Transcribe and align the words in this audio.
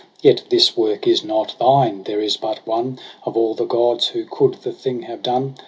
Yet 0.19 0.45
this 0.49 0.75
work 0.75 1.05
is 1.05 1.23
not 1.23 1.53
thine: 1.59 2.01
there 2.05 2.19
is 2.21 2.35
but 2.35 2.65
one 2.65 2.97
Of 3.23 3.37
all 3.37 3.53
the 3.53 3.65
gods 3.65 4.07
who 4.07 4.25
coud 4.25 4.55
the 4.63 4.71
thing 4.73 5.03
have 5.03 5.21
done. 5.21 5.53